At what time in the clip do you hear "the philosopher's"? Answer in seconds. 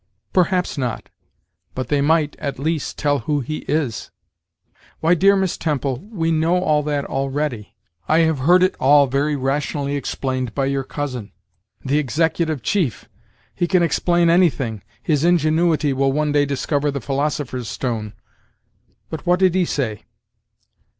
16.89-17.67